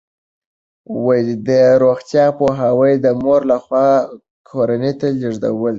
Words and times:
د 1.47 1.49
روغتیا 1.83 2.25
پوهاوی 2.37 2.93
د 3.05 3.07
مور 3.21 3.41
لخوا 3.51 3.87
کورنۍ 4.49 4.93
ته 4.99 5.07
لیږدول 5.19 5.53
کیږي. 5.59 5.69